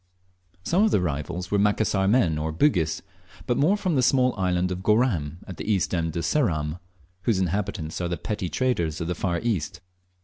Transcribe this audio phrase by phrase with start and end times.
[0.63, 3.03] Some of the arrivals were Macassar men or Bugis,
[3.45, 6.79] but more from the small island of Goram, at the east end of Ceram,
[7.25, 9.79] whose inhabitants are the petty traders of the far East.